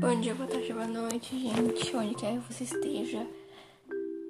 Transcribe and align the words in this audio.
Bom 0.00 0.18
dia, 0.18 0.34
boa 0.34 0.48
tarde, 0.48 0.72
boa 0.72 0.86
noite, 0.86 1.38
gente, 1.38 1.94
onde 1.94 2.14
quer 2.14 2.32
que 2.32 2.50
você 2.50 2.64
esteja. 2.64 3.26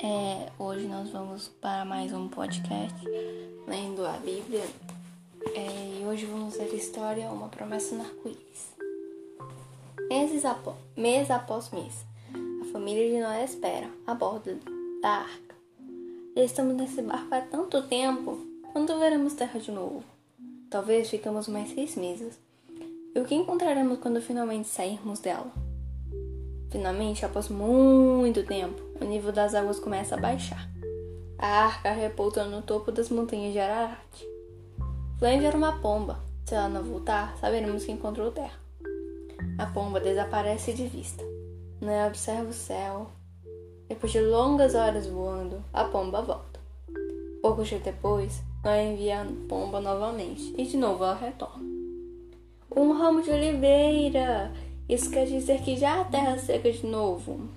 É, 0.02 0.50
hoje 0.58 0.84
nós 0.88 1.10
vamos 1.10 1.46
para 1.46 1.84
mais 1.84 2.12
um 2.12 2.28
podcast 2.28 2.98
lendo 3.68 4.04
a 4.04 4.14
Bíblia. 4.14 4.64
É, 5.54 6.00
e 6.00 6.04
hoje 6.04 6.26
vamos 6.26 6.56
ler 6.56 6.72
a 6.72 6.74
história 6.74 7.30
Uma 7.30 7.48
Promessa 7.48 7.94
no 7.94 8.02
Arco-Íris. 8.02 8.74
Meses 10.08 10.44
após, 10.44 10.74
mês 10.96 11.30
após 11.30 11.70
mês, 11.70 12.04
a 12.62 12.72
família 12.72 13.08
de 13.08 13.20
Noé 13.20 13.44
espera 13.44 13.88
a 14.08 14.12
bordo 14.12 14.58
da 15.00 15.08
arca. 15.08 15.54
Já 16.36 16.42
estamos 16.42 16.74
nesse 16.74 17.00
barco 17.00 17.32
há 17.32 17.42
tanto 17.42 17.80
tempo, 17.82 18.44
quando 18.72 18.98
veremos 18.98 19.34
terra 19.34 19.60
de 19.60 19.70
novo? 19.70 20.02
Talvez 20.68 21.08
ficamos 21.08 21.46
mais 21.46 21.70
seis 21.70 21.94
meses. 21.94 22.49
E 23.12 23.18
o 23.18 23.24
que 23.24 23.34
encontraremos 23.34 23.98
quando 23.98 24.22
finalmente 24.22 24.68
sairmos 24.68 25.18
dela? 25.18 25.50
Finalmente, 26.70 27.24
após 27.24 27.48
muito 27.48 28.44
tempo, 28.44 28.80
o 29.00 29.04
nível 29.04 29.32
das 29.32 29.52
águas 29.52 29.80
começa 29.80 30.14
a 30.14 30.20
baixar. 30.20 30.70
A 31.36 31.64
arca 31.64 31.90
repousa 31.90 32.44
no 32.44 32.62
topo 32.62 32.92
das 32.92 33.08
montanhas 33.08 33.52
de 33.52 33.58
Ararat. 33.58 33.98
Flange 35.18 35.44
era 35.44 35.56
uma 35.56 35.80
pomba. 35.80 36.20
Se 36.44 36.54
ela 36.54 36.68
não 36.68 36.84
voltar, 36.84 37.36
saberemos 37.38 37.84
que 37.84 37.90
encontrou 37.90 38.30
terra. 38.30 38.60
A 39.58 39.66
pomba 39.66 39.98
desaparece 39.98 40.72
de 40.72 40.86
vista. 40.86 41.24
Noé 41.80 42.06
observa 42.06 42.50
o 42.50 42.52
céu. 42.52 43.10
Depois 43.88 44.12
de 44.12 44.20
longas 44.20 44.76
horas 44.76 45.08
voando, 45.08 45.64
a 45.72 45.84
pomba 45.84 46.22
volta. 46.22 46.60
Pouco 47.42 47.64
tempo 47.64 47.82
depois, 47.82 48.40
Noé 48.62 48.92
envia 48.92 49.22
a 49.22 49.26
pomba 49.48 49.80
novamente 49.80 50.54
e 50.56 50.64
de 50.64 50.76
novo 50.76 51.02
ela 51.02 51.14
retorna. 51.14 51.69
Um 52.74 52.92
ramo 52.92 53.20
de 53.20 53.30
oliveira! 53.30 54.52
Isso 54.88 55.10
quer 55.10 55.26
dizer 55.26 55.60
que 55.62 55.76
já 55.76 56.00
a 56.00 56.04
terra 56.04 56.38
seca 56.38 56.70
de 56.70 56.86
novo. 56.86 57.48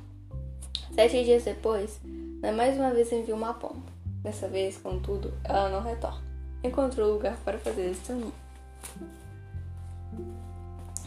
Sete 0.94 1.24
dias 1.24 1.44
depois, 1.44 2.00
Noé 2.42 2.52
mais 2.52 2.78
uma 2.78 2.92
vez 2.92 3.12
envia 3.12 3.36
uma 3.36 3.54
pomba. 3.54 3.94
Dessa 4.24 4.48
vez, 4.48 4.78
contudo, 4.78 5.34
ela 5.44 5.70
não 5.70 5.82
retorna. 5.82 6.24
Encontrou 6.64 7.14
lugar 7.14 7.38
para 7.44 7.58
fazer 7.60 7.92
esse 7.92 8.02
caminho. 8.02 8.34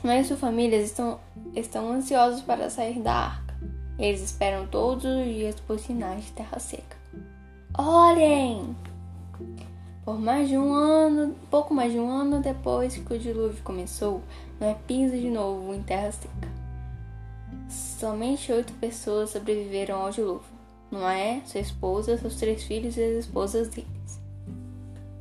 Noé 0.05 0.21
e 0.21 0.25
sua 0.25 0.37
família 0.37 0.77
estão, 0.77 1.19
estão 1.55 1.91
ansiosos 1.91 2.43
para 2.43 2.71
sair 2.71 3.01
da 3.01 3.13
arca. 3.13 3.55
Eles 3.99 4.23
esperam 4.23 4.67
todos 4.67 5.05
os 5.05 5.25
dias 5.25 5.59
por 5.61 5.79
sinais 5.79 6.27
de 6.27 6.33
terra 6.33 6.59
seca. 6.59 6.97
Olhem! 7.77 8.77
Por 10.07 10.21
mais 10.21 10.49
de 10.49 10.57
um 10.57 10.73
ano, 10.73 11.35
pouco 11.51 11.75
mais 11.75 11.91
de 11.91 11.99
um 11.99 12.09
ano 12.09 12.41
depois 12.41 12.97
que 12.97 13.13
o 13.13 13.19
dilúvio 13.19 13.61
começou, 13.65 14.23
Noé 14.61 14.77
pisa 14.87 15.19
de 15.19 15.29
novo 15.29 15.75
em 15.75 15.83
terra 15.83 16.13
seca. 16.13 16.49
Somente 17.69 18.53
oito 18.53 18.73
pessoas 18.75 19.31
sobreviveram 19.31 19.97
ao 19.97 20.13
dilúvio. 20.13 20.47
Noé, 20.93 21.43
sua 21.45 21.61
esposa, 21.61 22.17
seus 22.17 22.37
três 22.37 22.63
filhos 22.63 22.97
e 22.97 23.03
as 23.03 23.25
esposas 23.25 23.69
deles. 23.69 24.23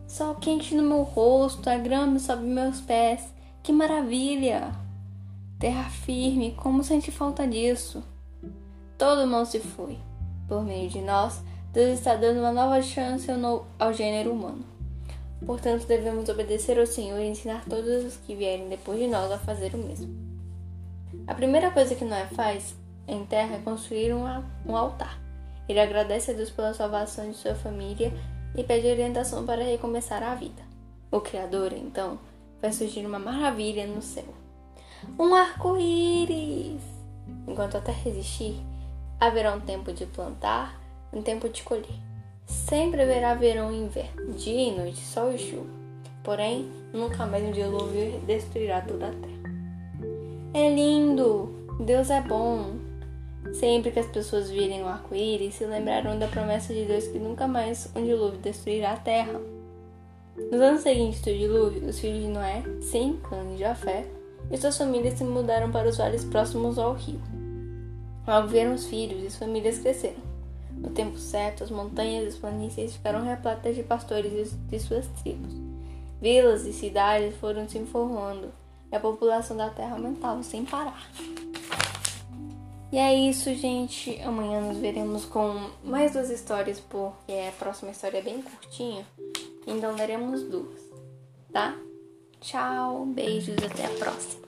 Sol 0.08 0.36
quente 0.36 0.75
no 0.75 0.83
meu 0.83 1.02
rosto, 1.02 1.67
a 1.67 1.80
grama 1.80 2.19
sob 2.19 2.44
meus 2.44 2.80
pés. 2.80 3.33
Que 3.63 3.73
maravilha! 3.73 4.72
Terra 5.58 5.89
firme, 5.89 6.52
como 6.52 6.83
sente 6.83 7.11
falta 7.11 7.47
disso? 7.47 8.03
Todo 9.00 9.25
mal 9.25 9.47
se 9.47 9.59
foi. 9.59 9.97
Por 10.47 10.63
meio 10.63 10.88
de 10.91 11.02
nós, 11.02 11.41
Deus 11.73 11.97
está 11.97 12.13
dando 12.16 12.39
uma 12.39 12.52
nova 12.52 12.80
chance 12.83 13.28
ao 13.80 13.91
gênero 13.91 14.31
humano. 14.31 14.75
Portanto, 15.44 15.88
devemos 15.88 16.30
obedecer 16.30 16.80
ao 16.80 16.86
Senhor 16.86 17.19
e 17.19 17.28
ensinar 17.28 17.66
todos 17.66 18.05
os 18.05 18.17
que 18.17 18.36
vierem 18.36 18.69
depois 18.69 19.00
de 19.00 19.08
nós 19.08 19.31
a 19.31 19.38
fazer 19.38 19.73
o 19.73 19.78
mesmo. 19.78 20.14
A 21.28 21.33
primeira 21.33 21.72
coisa 21.72 21.95
que 21.95 22.05
Noé 22.05 22.28
faz 22.28 22.75
em 23.07 23.25
terra 23.25 23.56
é 23.56 23.59
construir 23.59 24.13
um, 24.13 24.75
altar. 24.75 25.19
Ele 25.68 25.79
agradece 25.79 26.31
a 26.31 26.34
Deus 26.34 26.50
pela 26.50 26.74
salvação 26.74 27.29
de 27.29 27.38
sua 27.38 27.56
família 27.56 28.13
e 28.56 28.63
pede 28.63 28.88
orientação 28.88 29.45
para 29.45 29.63
recomeçar 29.63 30.22
a 30.24 30.35
vida. 30.35 30.62
O 31.12 31.19
Criador, 31.19 31.74
então, 31.74 32.19
faz 32.62 32.75
surgir 32.75 33.06
uma 33.06 33.19
maravilha 33.19 33.88
no 33.88 34.01
céu. 34.01 34.34
Um 35.19 35.34
arco-íris! 35.34 36.81
Enquanto 37.47 37.78
a 37.78 37.81
terra 37.81 38.09
existir, 38.09 38.56
haverá 39.19 39.53
um 39.53 39.62
tempo 39.62 39.91
de 39.94 40.06
plantar, 40.06 40.79
um 41.12 41.22
tempo 41.22 41.50
de 41.50 41.63
colher. 41.63 42.00
Sempre 42.45 43.01
haverá 43.01 43.33
verão 43.33 43.72
e 43.72 43.78
inverno, 43.78 44.33
dia 44.33 44.69
e 44.69 44.75
noite, 44.75 45.00
sol 45.00 45.31
e 45.33 45.38
chuva. 45.38 45.69
Porém, 46.23 46.69
nunca 46.94 47.25
mais 47.25 47.44
um 47.44 47.51
dilúvio 47.51 48.19
destruirá 48.25 48.81
toda 48.81 49.07
a 49.07 49.11
terra. 49.11 49.35
É 50.53 50.69
lindo! 50.73 51.53
Deus 51.79 52.09
é 52.09 52.22
bom! 52.22 52.75
Sempre 53.53 53.91
que 53.91 54.00
as 54.00 54.07
pessoas 54.07 54.50
virem 54.50 54.83
o 54.83 54.88
arco-íris, 54.88 55.56
se 55.56 55.66
lembrarão 55.66 56.17
da 56.17 56.28
promessa 56.28 56.73
de 56.73 56.85
Deus 56.85 57.07
que 57.07 57.19
nunca 57.19 57.47
mais 57.47 57.89
um 57.95 58.03
dilúvio 58.03 58.39
destruirá 58.39 58.94
a 58.94 58.97
terra. 58.97 59.39
Nos 60.51 60.62
anos 60.62 60.81
seguintes 60.81 61.22
do 61.22 61.33
dilúvio, 61.33 61.88
os 61.88 62.00
filhos 62.00 62.22
de 62.22 62.27
Noé, 62.27 62.63
Sem, 62.81 63.17
Cã 63.17 63.38
e 63.53 63.57
Jafé, 63.57 64.06
e 64.51 64.57
suas 64.57 64.77
famílias 64.77 65.17
se 65.17 65.23
mudaram 65.23 65.72
para 65.72 65.89
os 65.89 65.97
vales 65.97 66.23
próximos 66.25 66.77
ao 66.77 66.94
rio. 66.94 67.22
Logo 68.27 68.47
vieram 68.47 68.73
os 68.73 68.85
filhos 68.85 69.23
e 69.23 69.27
as 69.27 69.35
famílias 69.35 69.79
cresceram. 69.79 70.34
No 70.85 70.91
tempo 70.91 71.18
certo, 71.18 71.63
as 71.63 71.72
montanhas 71.72 72.25
e 72.25 72.28
as 72.28 72.35
planícies 72.35 72.94
ficaram 72.94 73.23
repletas 73.23 73.75
de 73.75 73.81
pastores 73.81 74.53
de 74.53 74.79
suas 74.79 75.07
tribos. 75.23 75.51
Vilas 76.22 76.63
e 76.66 76.73
cidades 76.73 77.35
foram 77.38 77.68
se 77.68 77.79
formando 77.85 78.53
e 78.91 78.95
a 78.95 79.00
população 79.00 79.57
da 79.57 79.72
terra 79.72 79.95
aumentava 79.95 80.44
sem 80.44 80.63
parar. 80.63 81.09
E 82.91 82.97
é 83.00 83.13
isso, 83.16 83.53
gente. 83.56 84.22
Amanhã 84.22 84.62
nos 84.62 84.78
veremos 84.78 85.25
com 85.25 85.69
mais 85.84 86.13
duas 86.13 86.29
histórias, 86.29 86.79
porque 86.79 87.34
a 87.50 87.51
próxima 87.57 87.91
história 87.91 88.19
é 88.19 88.22
bem 88.22 88.41
curtinha. 88.44 89.06
Então 89.66 89.95
leremos 89.95 90.44
duas, 90.44 90.79
tá? 91.51 91.75
Tchau, 92.40 93.07
beijos, 93.07 93.57
até 93.57 93.88
a 93.88 93.90
próxima. 93.90 94.44